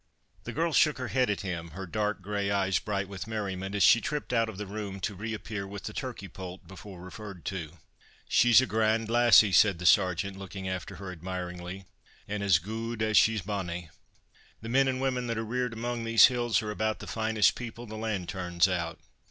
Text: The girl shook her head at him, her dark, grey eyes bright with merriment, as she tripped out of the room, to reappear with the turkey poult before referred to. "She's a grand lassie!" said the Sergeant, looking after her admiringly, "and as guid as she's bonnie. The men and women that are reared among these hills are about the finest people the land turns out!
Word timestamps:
The 0.45 0.51
girl 0.51 0.73
shook 0.73 0.97
her 0.97 1.09
head 1.09 1.29
at 1.29 1.41
him, 1.41 1.69
her 1.77 1.85
dark, 1.85 2.23
grey 2.23 2.49
eyes 2.49 2.79
bright 2.79 3.07
with 3.07 3.27
merriment, 3.27 3.75
as 3.75 3.83
she 3.83 4.01
tripped 4.01 4.33
out 4.33 4.49
of 4.49 4.57
the 4.57 4.65
room, 4.65 4.99
to 5.01 5.13
reappear 5.13 5.67
with 5.67 5.83
the 5.83 5.93
turkey 5.93 6.27
poult 6.27 6.67
before 6.67 6.99
referred 6.99 7.45
to. 7.45 7.73
"She's 8.27 8.61
a 8.61 8.65
grand 8.65 9.09
lassie!" 9.11 9.51
said 9.51 9.77
the 9.77 9.85
Sergeant, 9.85 10.39
looking 10.39 10.67
after 10.67 10.95
her 10.95 11.11
admiringly, 11.11 11.85
"and 12.27 12.41
as 12.41 12.57
guid 12.57 13.03
as 13.03 13.15
she's 13.15 13.43
bonnie. 13.43 13.91
The 14.63 14.69
men 14.69 14.87
and 14.87 14.99
women 14.99 15.27
that 15.27 15.37
are 15.37 15.45
reared 15.45 15.73
among 15.73 16.03
these 16.03 16.25
hills 16.25 16.63
are 16.63 16.71
about 16.71 16.97
the 16.97 17.05
finest 17.05 17.53
people 17.53 17.85
the 17.85 17.95
land 17.95 18.27
turns 18.27 18.67
out! 18.67 18.99